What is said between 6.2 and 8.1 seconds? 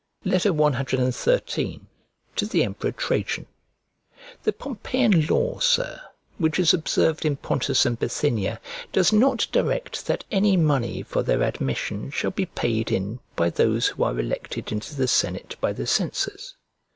which is observed in Pontus and